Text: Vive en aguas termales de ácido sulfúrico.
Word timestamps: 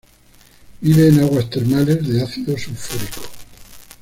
Vive 0.81 1.09
en 1.09 1.19
aguas 1.19 1.47
termales 1.51 2.01
de 2.07 2.23
ácido 2.23 2.57
sulfúrico. 2.57 3.21